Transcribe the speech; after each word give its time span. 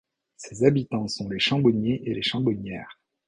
Ses 0.35 0.63
habitants 0.63 1.07
sont 1.07 1.29
les 1.29 1.37
Chambonniers 1.37 2.01
et 2.09 2.15
les 2.15 2.23
Chambonnières. 2.23 2.99